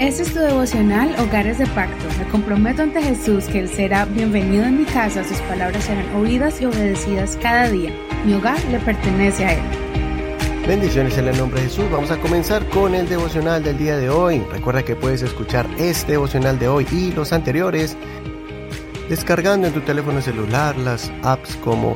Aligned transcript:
Este 0.00 0.24
es 0.24 0.34
tu 0.34 0.40
devocional 0.40 1.14
Hogares 1.20 1.58
de 1.58 1.68
Pacto. 1.68 2.04
Me 2.18 2.28
comprometo 2.28 2.82
ante 2.82 3.00
Jesús 3.00 3.44
que 3.44 3.60
Él 3.60 3.68
será 3.68 4.04
bienvenido 4.06 4.64
en 4.64 4.78
mi 4.78 4.84
casa, 4.86 5.22
sus 5.22 5.38
palabras 5.42 5.84
serán 5.84 6.12
oídas 6.16 6.60
y 6.60 6.64
obedecidas 6.64 7.38
cada 7.40 7.70
día. 7.70 7.94
Mi 8.26 8.34
hogar 8.34 8.58
le 8.72 8.80
pertenece 8.80 9.44
a 9.44 9.52
Él. 9.52 9.62
Bendiciones 10.66 11.16
en 11.16 11.28
el 11.28 11.38
nombre 11.38 11.60
de 11.60 11.68
Jesús. 11.68 11.84
Vamos 11.92 12.10
a 12.10 12.18
comenzar 12.18 12.68
con 12.70 12.92
el 12.96 13.08
devocional 13.08 13.62
del 13.62 13.78
día 13.78 13.96
de 13.96 14.10
hoy. 14.10 14.42
Recuerda 14.50 14.82
que 14.82 14.96
puedes 14.96 15.22
escuchar 15.22 15.64
este 15.78 16.12
devocional 16.12 16.58
de 16.58 16.66
hoy 16.66 16.88
y 16.90 17.12
los 17.12 17.32
anteriores 17.32 17.96
descargando 19.08 19.68
en 19.68 19.74
tu 19.74 19.80
teléfono 19.82 20.20
celular 20.20 20.76
las 20.76 21.12
apps 21.22 21.54
como 21.62 21.94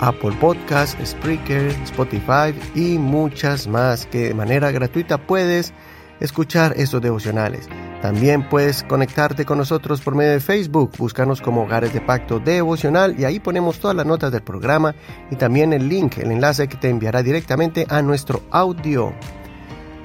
Apple 0.00 0.32
Podcast, 0.40 1.00
Spreaker, 1.04 1.68
Spotify 1.84 2.52
y 2.74 2.98
muchas 2.98 3.68
más 3.68 4.06
que 4.06 4.28
de 4.28 4.34
manera 4.34 4.72
gratuita 4.72 5.18
puedes 5.18 5.72
escuchar 6.20 6.74
estos 6.76 7.00
devocionales. 7.02 7.68
También 8.02 8.48
puedes 8.48 8.84
conectarte 8.84 9.44
con 9.44 9.58
nosotros 9.58 10.00
por 10.00 10.14
medio 10.14 10.30
de 10.32 10.40
Facebook, 10.40 10.92
buscarnos 10.98 11.40
como 11.40 11.62
Hogares 11.64 11.92
de 11.92 12.00
Pacto 12.00 12.38
Devocional 12.38 13.18
y 13.18 13.24
ahí 13.24 13.40
ponemos 13.40 13.80
todas 13.80 13.96
las 13.96 14.06
notas 14.06 14.30
del 14.30 14.42
programa 14.42 14.94
y 15.30 15.36
también 15.36 15.72
el 15.72 15.88
link, 15.88 16.18
el 16.18 16.30
enlace 16.30 16.68
que 16.68 16.76
te 16.76 16.88
enviará 16.88 17.22
directamente 17.22 17.86
a 17.88 18.00
nuestro 18.02 18.42
audio. 18.50 19.12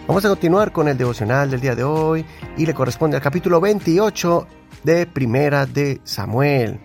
Vamos 0.07 0.25
a 0.25 0.29
continuar 0.29 0.71
con 0.71 0.87
el 0.87 0.97
devocional 0.97 1.51
del 1.51 1.61
día 1.61 1.75
de 1.75 1.83
hoy 1.83 2.25
y 2.57 2.65
le 2.65 2.73
corresponde 2.73 3.15
al 3.15 3.23
capítulo 3.23 3.61
28 3.61 4.47
de 4.83 5.05
Primera 5.05 5.65
de 5.65 6.01
Samuel. 6.03 6.79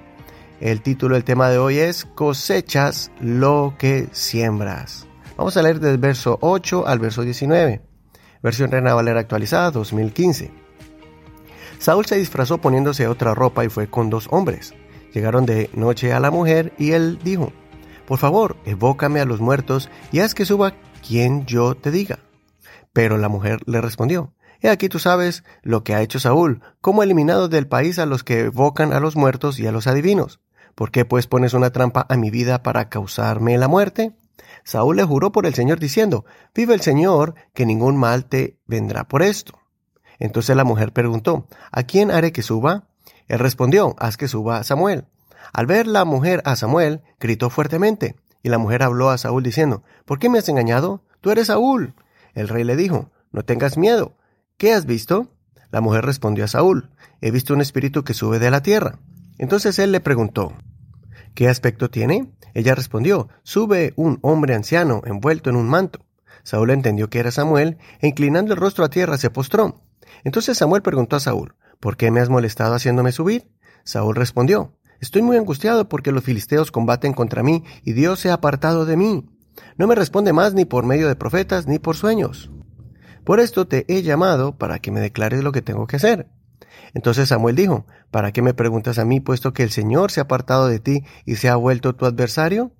El 0.60 0.83
título 0.83 1.14
del 1.14 1.24
tema 1.24 1.48
de 1.48 1.58
hoy 1.58 1.78
es 1.78 2.05
Cosechas 2.05 3.10
lo 3.20 3.74
que 3.78 4.08
siembras. 4.12 5.06
Vamos 5.36 5.56
a 5.56 5.62
leer 5.62 5.80
del 5.80 5.98
verso 5.98 6.36
8 6.42 6.86
al 6.86 6.98
verso 6.98 7.22
19 7.22 7.88
versión 8.42 8.70
Reina 8.70 8.95
Valera 8.95 9.20
actualizada 9.20 9.70
2015. 9.70 10.51
Saúl 11.78 12.06
se 12.06 12.17
disfrazó 12.17 12.58
poniéndose 12.58 13.06
otra 13.06 13.34
ropa 13.34 13.64
y 13.64 13.69
fue 13.69 13.89
con 13.89 14.11
dos 14.11 14.28
hombres. 14.31 14.75
Llegaron 15.12 15.47
de 15.47 15.70
noche 15.75 16.12
a 16.12 16.20
la 16.20 16.31
mujer 16.31 16.72
y 16.78 16.92
él 16.92 17.19
dijo, 17.22 17.53
Por 18.06 18.19
favor, 18.19 18.56
evócame 18.64 19.20
a 19.20 19.25
los 19.25 19.41
muertos 19.41 19.89
y 20.12 20.20
haz 20.20 20.34
que 20.34 20.44
suba 20.44 20.75
quien 21.06 21.47
yo 21.47 21.75
te 21.75 21.91
diga. 21.91 22.19
Pero 22.92 23.16
la 23.16 23.28
mujer 23.28 23.61
le 23.66 23.81
respondió, 23.81 24.34
He 24.61 24.69
aquí 24.69 24.89
tú 24.89 24.98
sabes 24.98 25.44
lo 25.62 25.84
que 25.84 25.94
ha 25.94 26.03
hecho 26.03 26.19
Saúl, 26.19 26.62
cómo 26.81 27.00
ha 27.00 27.05
eliminado 27.05 27.48
del 27.48 27.69
país 27.69 27.98
a 28.00 28.06
los 28.06 28.25
que 28.25 28.41
evocan 28.41 28.92
a 28.92 28.98
los 28.98 29.14
muertos 29.14 29.61
y 29.61 29.66
a 29.66 29.72
los 29.72 29.86
adivinos. 29.86 30.41
¿Por 30.75 30.91
qué 30.91 31.05
pues 31.05 31.27
pones 31.27 31.55
una 31.55 31.70
trampa 31.70 32.06
a 32.09 32.16
mi 32.16 32.31
vida 32.31 32.62
para 32.62 32.89
causarme 32.89 33.56
la 33.56 33.69
muerte? 33.69 34.14
Saúl 34.64 34.97
le 34.97 35.05
juró 35.05 35.33
por 35.33 35.47
el 35.47 35.55
Señor 35.55 35.78
diciendo, 35.78 36.25
Vive 36.55 36.75
el 36.75 36.81
Señor, 36.81 37.34
que 37.55 37.67
ningún 37.67 37.97
mal 37.97 38.27
te 38.27 38.58
vendrá 38.67 39.05
por 39.08 39.22
esto. 39.22 39.58
Entonces 40.19 40.56
la 40.56 40.64
mujer 40.64 40.92
preguntó, 40.92 41.47
¿A 41.72 41.84
quién 41.84 42.11
haré 42.11 42.33
que 42.33 42.42
suba? 42.42 42.89
Él 43.28 43.39
respondió, 43.39 43.94
Haz 43.98 44.16
que 44.16 44.28
suba 44.28 44.59
a 44.59 44.64
Samuel. 44.64 45.06
Al 45.53 45.66
ver 45.66 45.86
la 45.86 46.05
mujer 46.05 46.42
a 46.44 46.56
Samuel, 46.56 47.03
gritó 47.20 47.50
fuertemente, 47.50 48.16
y 48.42 48.48
la 48.48 48.59
mujer 48.59 48.83
habló 48.83 49.11
a 49.11 49.19
Saúl 49.19 49.42
diciendo, 49.42 49.83
¿Por 50.05 50.19
qué 50.19 50.28
me 50.28 50.39
has 50.39 50.48
engañado? 50.48 51.03
Tú 51.20 51.31
eres 51.31 51.48
Saúl. 51.48 51.94
El 52.34 52.48
rey 52.48 52.64
le 52.64 52.77
dijo, 52.77 53.11
No 53.33 53.44
tengas 53.44 53.77
miedo. 53.77 54.16
¿Qué 54.56 54.72
has 54.72 54.86
visto? 54.86 55.28
La 55.70 55.81
mujer 55.81 56.05
respondió 56.05 56.44
a 56.44 56.48
Saúl, 56.48 56.91
He 57.20 57.31
visto 57.31 57.55
un 57.55 57.61
espíritu 57.61 58.05
que 58.05 58.14
sube 58.14 58.39
de 58.39 58.50
la 58.50 58.62
tierra. 58.62 58.98
Entonces 59.39 59.78
él 59.78 59.92
le 59.92 60.00
preguntó, 60.00 60.53
¿Qué 61.39 61.48
aspecto 61.48 61.89
tiene? 61.89 62.33
Ella 62.53 62.75
respondió, 62.75 63.28
Sube 63.44 63.92
un 63.94 64.19
hombre 64.22 64.56
anciano 64.56 65.03
envuelto 65.05 65.50
en 65.50 65.55
un 65.55 65.69
manto. 65.69 66.00
Saúl 66.42 66.70
entendió 66.70 67.11
que 67.11 67.20
era 67.20 67.31
Samuel, 67.31 67.78
e 68.00 68.08
inclinando 68.08 68.53
el 68.53 68.58
rostro 68.58 68.84
a 68.84 68.91
tierra 68.91 69.19
se 69.19 69.31
postró. 69.31 69.81
Entonces 70.25 70.59
Samuel 70.59 70.83
preguntó 70.83 71.14
a 71.14 71.20
Saúl, 71.20 71.55
¿Por 71.78 71.97
qué 71.97 72.11
me 72.11 72.19
has 72.19 72.28
molestado 72.28 72.75
haciéndome 72.75 73.12
subir? 73.12 73.53
Saúl 73.84 74.16
respondió, 74.16 74.75
Estoy 74.98 75.22
muy 75.22 75.36
angustiado 75.36 75.88
porque 75.88 76.10
los 76.10 76.25
filisteos 76.25 76.72
combaten 76.72 77.12
contra 77.12 77.44
mí 77.44 77.62
y 77.84 77.93
Dios 77.93 78.19
se 78.19 78.31
ha 78.31 78.34
apartado 78.34 78.84
de 78.84 78.97
mí. 78.97 79.25
No 79.76 79.87
me 79.87 79.94
responde 79.94 80.32
más 80.32 80.55
ni 80.55 80.65
por 80.65 80.87
medio 80.87 81.06
de 81.06 81.15
profetas 81.15 81.69
ni 81.69 81.78
por 81.78 81.94
sueños. 81.94 82.50
Por 83.22 83.38
esto 83.38 83.69
te 83.69 83.84
he 83.87 84.03
llamado 84.03 84.59
para 84.59 84.81
que 84.81 84.91
me 84.91 84.99
declares 84.99 85.44
lo 85.44 85.53
que 85.53 85.62
tengo 85.62 85.87
que 85.87 85.99
hacer. 85.99 86.26
Entonces 86.95 87.29
Samuel 87.29 87.56
dijo, 87.56 87.87
¿para 88.11 88.33
qué 88.33 88.43
me 88.43 88.55
preguntas 88.55 88.99
a 88.99 89.05
mí, 89.05 89.21
puesto 89.21 89.53
que 89.53 89.62
el 89.62 89.71
Señor 89.71 90.11
se 90.11 90.21
ha 90.21 90.25
apartado 90.25 90.69
de 90.69 90.81
ti 90.81 91.05
y 91.25 91.37
se 91.37 91.49
ha 91.49 91.56
vuelto 91.56 91.95
tu 91.95 92.06
adversario? 92.06 92.73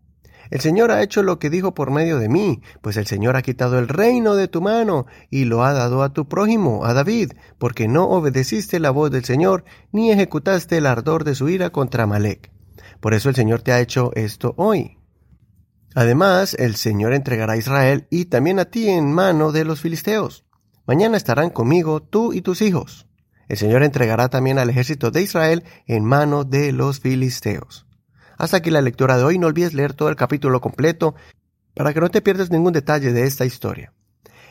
El 0.51 0.61
Señor 0.61 0.91
ha 0.91 1.03
hecho 1.03 1.23
lo 1.23 1.39
que 1.39 1.51
dijo 1.51 1.75
por 1.75 1.91
medio 1.91 2.19
de 2.19 2.29
mí, 2.29 2.63
pues 2.81 2.97
el 2.97 3.07
Señor 3.07 3.37
ha 3.37 3.43
quitado 3.43 3.79
el 3.79 3.89
reino 3.89 4.35
de 4.35 4.49
tu 4.49 4.63
mano 4.63 5.07
y 5.31 5.45
lo 5.45 5.63
ha 5.63 5.73
dado 5.73 6.03
a 6.03 6.13
tu 6.13 6.27
prójimo, 6.27 6.87
a 6.87 6.95
David, 6.95 7.33
porque 7.59 7.87
no 7.87 8.09
obedeciste 8.09 8.81
la 8.81 8.91
voz 8.91 9.11
del 9.11 9.25
Señor, 9.25 9.65
ni 9.93 10.11
ejecutaste 10.11 10.79
el 10.79 10.87
ardor 10.87 11.25
de 11.25 11.35
su 11.35 11.49
ira 11.49 11.71
contra 11.71 12.07
Malek. 12.07 12.51
Por 13.01 13.13
eso 13.13 13.29
el 13.29 13.35
Señor 13.35 13.61
te 13.63 13.73
ha 13.73 13.81
hecho 13.81 14.11
esto 14.15 14.55
hoy. 14.57 14.99
Además, 15.95 16.55
el 16.59 16.77
Señor 16.77 17.13
entregará 17.13 17.55
a 17.55 17.57
Israel 17.57 18.07
y 18.11 18.27
también 18.27 18.59
a 18.59 18.67
ti 18.67 18.89
en 18.89 19.13
mano 19.13 19.53
de 19.53 19.65
los 19.65 19.81
filisteos. 19.81 20.47
Mañana 20.87 21.17
estarán 21.17 21.51
conmigo 21.51 22.03
tú 22.03 22.33
y 22.33 22.41
tus 22.41 22.63
hijos. 22.63 23.08
El 23.49 23.57
Señor 23.57 23.83
entregará 23.83 24.29
también 24.29 24.59
al 24.59 24.69
ejército 24.69 25.11
de 25.11 25.23
Israel 25.23 25.65
en 25.87 26.05
mano 26.05 26.45
de 26.45 26.73
los 26.73 27.01
filisteos. 27.01 27.87
Hasta 28.37 28.59
aquí 28.59 28.71
la 28.71 28.83
lectura 28.83 29.17
de 29.17 29.25
hoy. 29.25 29.39
No 29.39 29.49
olvides 29.49 29.75
leer 29.75 29.95
todo 29.95 30.11
el 30.11 30.17
capítulo 30.17 30.61
completo 30.61 31.15
para 31.75 31.95
que 31.95 32.01
no 32.01 32.11
te 32.11 32.23
pierdas 32.23 32.51
ningún 32.51 32.73
detalle 32.73 33.13
de 33.13 33.25
esta 33.25 33.45
historia. 33.45 33.93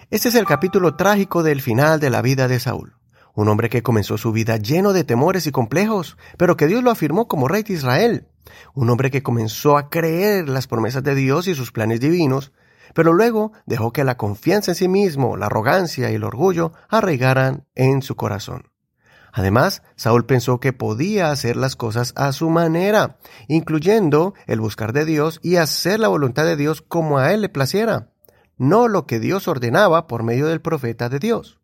Este 0.09 0.29
es 0.29 0.35
el 0.35 0.45
capítulo 0.45 0.95
trágico 0.95 1.43
del 1.43 1.61
final 1.61 1.99
de 1.99 2.09
la 2.09 2.21
vida 2.21 2.47
de 2.47 2.59
Saúl. 2.59 2.95
Un 3.35 3.49
hombre 3.49 3.69
que 3.69 3.83
comenzó 3.83 4.17
su 4.17 4.31
vida 4.31 4.57
lleno 4.57 4.93
de 4.93 5.03
temores 5.03 5.45
y 5.45 5.51
complejos, 5.51 6.17
pero 6.37 6.57
que 6.57 6.65
Dios 6.65 6.83
lo 6.83 6.89
afirmó 6.89 7.27
como 7.27 7.47
rey 7.47 7.63
de 7.63 7.73
Israel. 7.73 8.27
Un 8.73 8.89
hombre 8.89 9.11
que 9.11 9.21
comenzó 9.21 9.77
a 9.77 9.89
creer 9.89 10.49
las 10.49 10.65
promesas 10.65 11.03
de 11.03 11.13
Dios 11.13 11.47
y 11.47 11.53
sus 11.53 11.71
planes 11.71 11.99
divinos, 11.99 12.51
pero 12.95 13.13
luego 13.13 13.51
dejó 13.65 13.93
que 13.93 14.03
la 14.03 14.17
confianza 14.17 14.71
en 14.71 14.75
sí 14.75 14.87
mismo, 14.87 15.37
la 15.37 15.45
arrogancia 15.45 16.09
y 16.09 16.15
el 16.15 16.23
orgullo 16.23 16.73
arraigaran 16.89 17.67
en 17.75 18.01
su 18.01 18.15
corazón. 18.15 18.71
Además, 19.37 19.83
Saúl 19.95 20.25
pensó 20.25 20.59
que 20.59 20.73
podía 20.73 21.29
hacer 21.29 21.57
las 21.57 21.75
cosas 21.75 22.11
a 22.15 22.31
su 22.31 22.49
manera, 22.49 23.19
incluyendo 23.47 24.33
el 24.47 24.59
buscar 24.59 24.93
de 24.93 25.05
Dios 25.05 25.39
y 25.43 25.57
hacer 25.57 25.99
la 25.99 26.07
voluntad 26.07 26.43
de 26.43 26.55
Dios 26.55 26.81
como 26.81 27.19
a 27.19 27.31
él 27.31 27.41
le 27.41 27.49
placiera, 27.49 28.09
no 28.57 28.87
lo 28.87 29.05
que 29.05 29.19
Dios 29.19 29.47
ordenaba 29.47 30.07
por 30.07 30.23
medio 30.23 30.47
del 30.47 30.59
profeta 30.59 31.07
de 31.07 31.19
Dios. 31.19 31.59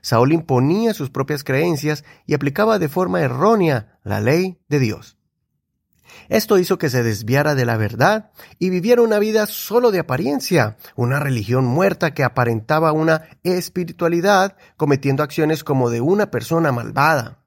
Saúl 0.00 0.32
imponía 0.32 0.94
sus 0.94 1.10
propias 1.10 1.42
creencias 1.42 2.04
y 2.24 2.34
aplicaba 2.34 2.78
de 2.78 2.88
forma 2.88 3.20
errónea 3.20 3.98
la 4.04 4.20
ley 4.20 4.60
de 4.68 4.78
Dios. 4.78 5.18
Esto 6.28 6.58
hizo 6.58 6.78
que 6.78 6.90
se 6.90 7.02
desviara 7.02 7.54
de 7.54 7.64
la 7.64 7.76
verdad 7.76 8.30
y 8.58 8.70
viviera 8.70 9.02
una 9.02 9.18
vida 9.18 9.46
solo 9.46 9.90
de 9.90 9.98
apariencia, 9.98 10.76
una 10.96 11.20
religión 11.20 11.64
muerta 11.64 12.14
que 12.14 12.24
aparentaba 12.24 12.92
una 12.92 13.22
espiritualidad, 13.42 14.56
cometiendo 14.76 15.22
acciones 15.22 15.64
como 15.64 15.90
de 15.90 16.00
una 16.00 16.30
persona 16.30 16.72
malvada. 16.72 17.38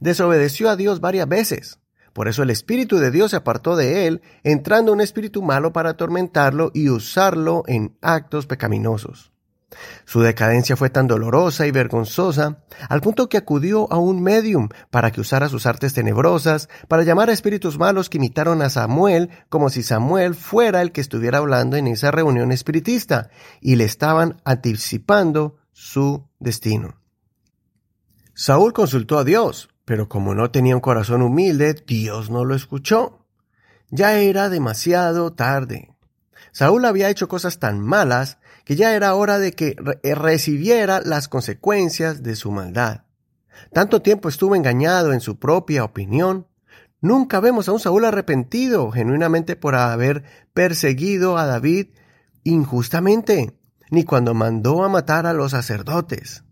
Desobedeció 0.00 0.70
a 0.70 0.76
Dios 0.76 1.00
varias 1.00 1.28
veces. 1.28 1.78
Por 2.12 2.28
eso 2.28 2.42
el 2.42 2.50
Espíritu 2.50 2.98
de 2.98 3.10
Dios 3.10 3.30
se 3.30 3.36
apartó 3.36 3.76
de 3.76 4.06
él, 4.06 4.22
entrando 4.42 4.92
un 4.92 5.00
espíritu 5.00 5.42
malo 5.42 5.72
para 5.72 5.90
atormentarlo 5.90 6.70
y 6.74 6.90
usarlo 6.90 7.64
en 7.66 7.96
actos 8.02 8.46
pecaminosos. 8.46 9.31
Su 10.04 10.20
decadencia 10.20 10.76
fue 10.76 10.90
tan 10.90 11.06
dolorosa 11.06 11.66
y 11.66 11.70
vergonzosa, 11.70 12.58
al 12.88 13.00
punto 13.00 13.28
que 13.28 13.36
acudió 13.36 13.92
a 13.92 13.98
un 13.98 14.22
medium 14.22 14.68
para 14.90 15.10
que 15.10 15.20
usara 15.20 15.48
sus 15.48 15.66
artes 15.66 15.94
tenebrosas, 15.94 16.68
para 16.88 17.02
llamar 17.02 17.30
a 17.30 17.32
espíritus 17.32 17.78
malos 17.78 18.08
que 18.08 18.18
imitaron 18.18 18.62
a 18.62 18.70
Samuel, 18.70 19.30
como 19.48 19.70
si 19.70 19.82
Samuel 19.82 20.34
fuera 20.34 20.82
el 20.82 20.92
que 20.92 21.00
estuviera 21.00 21.38
hablando 21.38 21.76
en 21.76 21.86
esa 21.86 22.10
reunión 22.10 22.52
espiritista, 22.52 23.30
y 23.60 23.76
le 23.76 23.84
estaban 23.84 24.40
anticipando 24.44 25.56
su 25.72 26.28
destino. 26.38 27.00
Saúl 28.34 28.72
consultó 28.72 29.18
a 29.18 29.24
Dios, 29.24 29.68
pero 29.84 30.08
como 30.08 30.34
no 30.34 30.50
tenía 30.50 30.74
un 30.74 30.80
corazón 30.80 31.22
humilde, 31.22 31.74
Dios 31.86 32.30
no 32.30 32.44
lo 32.44 32.54
escuchó. 32.54 33.26
Ya 33.90 34.18
era 34.18 34.48
demasiado 34.48 35.32
tarde. 35.32 35.94
Saúl 36.50 36.84
había 36.84 37.10
hecho 37.10 37.28
cosas 37.28 37.58
tan 37.58 37.80
malas 37.80 38.38
que 38.64 38.76
ya 38.76 38.94
era 38.94 39.14
hora 39.14 39.38
de 39.38 39.52
que 39.52 39.76
eh, 40.02 40.14
recibiera 40.14 41.00
las 41.00 41.28
consecuencias 41.28 42.22
de 42.22 42.36
su 42.36 42.50
maldad. 42.50 43.02
Tanto 43.72 44.02
tiempo 44.02 44.28
estuvo 44.28 44.54
engañado 44.54 45.12
en 45.12 45.20
su 45.20 45.38
propia 45.38 45.84
opinión. 45.84 46.46
Nunca 47.00 47.40
vemos 47.40 47.68
a 47.68 47.72
un 47.72 47.80
Saúl 47.80 48.04
arrepentido 48.04 48.90
genuinamente 48.90 49.56
por 49.56 49.74
haber 49.74 50.24
perseguido 50.54 51.38
a 51.38 51.46
David 51.46 51.88
injustamente, 52.44 53.58
ni 53.90 54.04
cuando 54.04 54.34
mandó 54.34 54.84
a 54.84 54.88
matar 54.88 55.26
a 55.26 55.32
los 55.32 55.52
sacerdotes. 55.52 56.44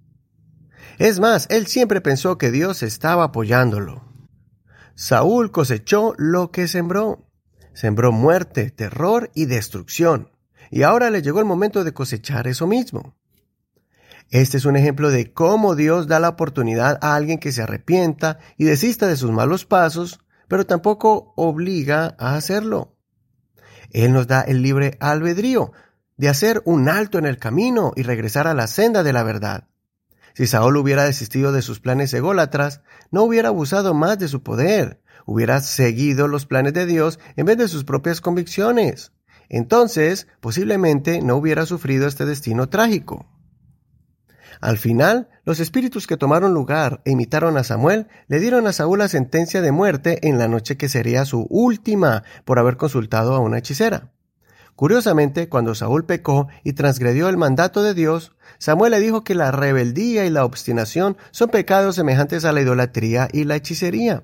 Es 0.99 1.21
más, 1.21 1.47
él 1.51 1.67
siempre 1.67 2.01
pensó 2.01 2.37
que 2.37 2.51
Dios 2.51 2.83
estaba 2.83 3.25
apoyándolo. 3.25 4.05
Saúl 4.95 5.51
cosechó 5.51 6.15
lo 6.19 6.51
que 6.51 6.69
sembró. 6.69 7.27
Sembró 7.73 8.13
muerte, 8.13 8.71
terror 8.71 9.31
y 9.35 9.47
destrucción 9.47 10.31
y 10.71 10.83
ahora 10.83 11.11
le 11.11 11.23
llegó 11.23 11.41
el 11.41 11.45
momento 11.45 11.85
de 11.85 11.93
cosechar 11.93 12.47
eso 12.47 12.67
mismo. 12.67 13.17
Este 14.31 14.59
es 14.59 14.65
un 14.65 14.77
ejemplo 14.77 15.11
de 15.11 15.33
cómo 15.33 15.75
Dios 15.75 16.07
da 16.07 16.21
la 16.21 16.29
oportunidad 16.29 16.99
a 17.03 17.17
alguien 17.17 17.39
que 17.39 17.51
se 17.51 17.63
arrepienta 17.63 18.39
y 18.57 18.65
desista 18.65 19.09
de 19.09 19.17
sus 19.17 19.33
malos 19.33 19.67
pasos, 19.67 20.21
pero 20.47 20.67
tampoco 20.67 21.33
obliga 21.37 22.15
a 22.19 22.37
hacerlo. 22.37 22.97
Él 23.91 24.13
nos 24.13 24.29
da 24.29 24.43
el 24.43 24.63
libre 24.63 24.97
albedrío 25.01 25.73
de 26.17 26.29
hacer 26.29 26.63
un 26.65 26.89
alto 26.89 27.19
en 27.19 27.27
el 27.27 27.39
camino 27.39 27.93
y 27.97 28.03
regresar 28.03 28.47
a 28.47 28.55
la 28.55 28.69
senda 28.69 29.03
de 29.03 29.13
la 29.13 29.25
verdad. 29.25 29.69
Si 30.35 30.47
Saúl 30.47 30.77
hubiera 30.77 31.05
desistido 31.05 31.51
de 31.51 31.63
sus 31.63 31.81
planes 31.81 32.15
ególatras, 32.15 32.83
no 33.11 33.25
hubiera 33.25 33.49
abusado 33.49 33.95
más 33.95 34.19
de 34.19 34.29
su 34.29 34.45
poder, 34.45 35.01
hubiera 35.27 35.61
seguido 35.61 36.29
los 36.29 36.47
planes 36.47 36.73
de 36.73 36.87
Dios 36.87 37.19
en 37.35 37.47
vez 37.47 37.59
de 37.59 37.67
sus 37.67 37.83
propias 37.83 38.21
convicciones. 38.21 39.13
Entonces, 39.51 40.29
posiblemente 40.41 41.21
no 41.21 41.37
hubiera 41.37 41.67
sufrido 41.67 42.07
este 42.07 42.25
destino 42.25 42.69
trágico. 42.69 43.27
Al 44.61 44.79
final, 44.79 45.29
los 45.45 45.59
espíritus 45.59 46.07
que 46.07 46.17
tomaron 46.17 46.55
lugar 46.55 47.03
e 47.05 47.11
imitaron 47.11 47.57
a 47.57 47.65
Samuel 47.65 48.09
le 48.29 48.41
dieron 48.41 48.67
a 48.67 48.73
Saúl 48.73 49.01
la 49.01 49.09
sentencia 49.09 49.61
de 49.61 49.73
muerte 49.73 50.29
en 50.29 50.39
la 50.39 50.49
noche 50.49 50.77
que 50.77 50.89
sería 50.89 51.25
su 51.25 51.47
última 51.51 52.23
por 52.45 52.59
haber 52.59 52.77
consultado 52.77 53.35
a 53.35 53.41
una 53.41 53.59
hechicera. 53.59 54.13
Curiosamente, 54.77 55.49
cuando 55.49 55.75
Saúl 55.75 56.07
pecó 56.07 56.49
y 56.63 56.75
transgredió 56.75 57.29
el 57.29 57.37
mandato 57.37 57.83
de 57.83 57.93
Dios, 57.93 58.33
Samuel 58.59 58.93
le 58.93 59.01
dijo 59.01 59.25
que 59.25 59.35
la 59.35 59.51
rebeldía 59.51 60.27
y 60.27 60.31
la 60.31 60.45
obstinación 60.45 61.17
son 61.33 61.51
pecados 61.51 61.97
semejantes 61.97 62.45
a 62.45 62.53
la 62.53 62.61
idolatría 62.61 63.29
y 63.33 63.45
la 63.45 63.57
hechicería. 63.57 64.23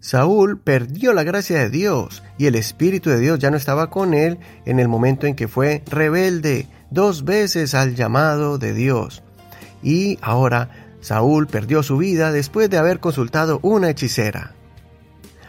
Saúl 0.00 0.58
perdió 0.58 1.12
la 1.12 1.24
gracia 1.24 1.58
de 1.58 1.68
Dios 1.68 2.22
y 2.38 2.46
el 2.46 2.54
Espíritu 2.54 3.10
de 3.10 3.20
Dios 3.20 3.38
ya 3.38 3.50
no 3.50 3.58
estaba 3.58 3.90
con 3.90 4.14
él 4.14 4.38
en 4.64 4.80
el 4.80 4.88
momento 4.88 5.26
en 5.26 5.34
que 5.36 5.46
fue 5.46 5.82
rebelde 5.90 6.66
dos 6.90 7.24
veces 7.24 7.74
al 7.74 7.94
llamado 7.94 8.56
de 8.56 8.72
Dios. 8.72 9.22
Y 9.82 10.18
ahora 10.22 10.70
Saúl 11.00 11.46
perdió 11.46 11.82
su 11.82 11.98
vida 11.98 12.32
después 12.32 12.70
de 12.70 12.78
haber 12.78 12.98
consultado 12.98 13.60
una 13.62 13.90
hechicera. 13.90 14.54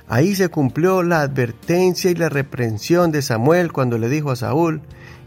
Ahí 0.10 0.36
se 0.36 0.50
cumplió 0.50 1.02
la 1.02 1.22
advertencia 1.22 2.12
y 2.12 2.16
la 2.16 2.28
reprensión 2.28 3.14
de 3.14 3.22
Samuel 3.22 3.72
cuando 3.72 3.98
le 3.98 4.10
dijo 4.10 4.32
a 4.32 4.36
Saúl 4.36 4.82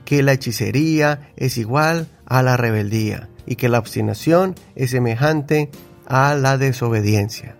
que 0.04 0.22
la 0.22 0.34
hechicería 0.34 1.30
es 1.36 1.56
igual 1.56 2.08
a 2.26 2.42
la 2.42 2.58
rebeldía 2.58 3.30
y 3.46 3.56
que 3.56 3.70
la 3.70 3.78
obstinación 3.78 4.54
es 4.74 4.90
semejante 4.90 5.70
a 6.06 6.34
la 6.34 6.58
desobediencia. 6.58 7.56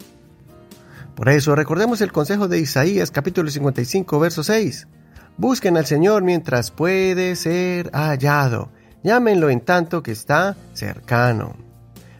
Por 1.15 1.29
eso 1.29 1.55
recordemos 1.55 2.01
el 2.01 2.11
consejo 2.11 2.49
de 2.49 2.59
Isaías 2.59 3.13
capítulo 3.13 3.49
55 3.49 4.19
verso 4.19 4.43
6. 4.43 4.89
Busquen 5.37 5.77
al 5.77 5.87
Señor 5.87 6.25
mientras 6.25 6.73
puede 6.73 7.37
ser 7.37 7.91
hallado. 7.93 8.71
Llámenlo 9.05 9.49
en 9.49 9.61
tanto 9.61 10.03
que 10.03 10.11
está 10.11 10.57
cercano. 10.73 11.57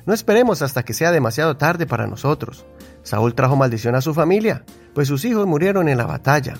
No 0.07 0.15
esperemos 0.15 0.63
hasta 0.63 0.85
que 0.85 0.93
sea 0.95 1.11
demasiado 1.11 1.57
tarde 1.57 1.87
para 1.87 2.07
nosotros. 2.07 2.67
Saúl 3.03 3.35
trajo 3.35 3.57
maldición 3.57 3.97
a 3.97 4.01
su 4.01 4.15
familia, 4.15 4.65
pues 4.95 5.09
sus 5.09 5.25
hijos 5.25 5.47
murieron 5.47 5.89
en 5.89 5.99
la 5.99 6.07
batalla. 6.07 6.55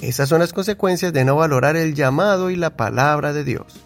Esas 0.00 0.28
son 0.28 0.40
las 0.40 0.54
consecuencias 0.54 1.12
de 1.12 1.24
no 1.24 1.36
valorar 1.36 1.76
el 1.76 1.94
llamado 1.94 2.50
y 2.50 2.56
la 2.56 2.76
palabra 2.76 3.32
de 3.34 3.44
Dios. 3.44 3.84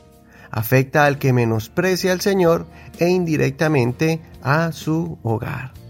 Afecta 0.50 1.06
al 1.06 1.18
que 1.18 1.32
menosprecia 1.32 2.12
al 2.12 2.20
Señor 2.20 2.66
e 2.98 3.08
indirectamente 3.08 4.20
a 4.42 4.70
su 4.72 5.18
hogar. 5.22 5.81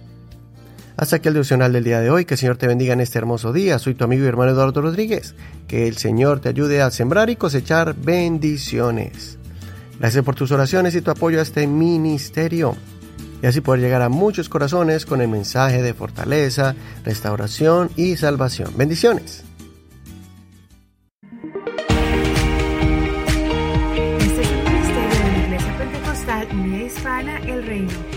Hasta 0.97 1.17
aquí 1.17 1.29
el 1.29 1.35
devocional 1.35 1.73
del 1.73 1.85
día 1.85 2.01
de 2.01 2.11
hoy. 2.11 2.25
Que 2.25 2.35
el 2.35 2.39
Señor 2.39 2.57
te 2.57 2.67
bendiga 2.67 2.93
en 2.93 3.01
este 3.01 3.19
hermoso 3.19 3.53
día. 3.53 3.79
Soy 3.79 3.95
tu 3.95 4.05
amigo 4.05 4.25
y 4.25 4.29
hermano 4.29 4.53
Eduardo 4.53 4.83
Rodríguez. 4.83 5.35
Que 5.67 5.89
el 5.89 5.97
Señor 5.97 6.41
te 6.41 6.49
ayude 6.49 6.83
a 6.83 6.91
sembrar 6.91 7.31
y 7.31 7.37
cosechar 7.37 7.95
bendiciones. 7.95 9.39
Gracias 9.99 10.25
por 10.25 10.35
tus 10.35 10.51
oraciones 10.51 10.95
y 10.95 11.01
tu 11.01 11.11
apoyo 11.11 11.39
a 11.39 11.43
este 11.43 11.67
ministerio. 11.67 12.77
Y 13.43 13.47
así 13.47 13.61
poder 13.61 13.81
llegar 13.81 14.03
a 14.03 14.09
muchos 14.09 14.49
corazones 14.49 15.05
con 15.07 15.21
el 15.21 15.29
mensaje 15.29 15.83
de 15.83 15.95
fortaleza, 15.95 16.75
restauración 17.05 17.91
y 17.97 18.17
salvación. 18.17 18.73
Bendiciones. 18.77 19.43
Este 24.19 24.43
es 24.43 24.49
un 24.49 24.65
ministerio 24.65 25.19
de 25.19 25.33
la 25.33 25.45
Iglesia 25.45 25.79
Pentecostal 25.79 26.49
El 27.47 27.67
Reino. 27.67 28.12